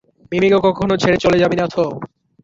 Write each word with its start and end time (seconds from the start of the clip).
মিমি- 0.31 0.51
কে 0.53 0.59
কখনো 0.67 0.93
ছেড়ে 1.01 1.17
চলে 1.23 1.37
যাবি 1.41 1.55
না 1.57 1.65
তো? 1.67 1.83